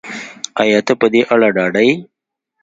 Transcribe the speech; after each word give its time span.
ایا 0.61 0.79
ته 0.87 0.93
په 0.99 1.07
دې 1.13 1.21
اړه 1.33 1.47
ډاډه 1.55 1.81
یې 1.87 1.95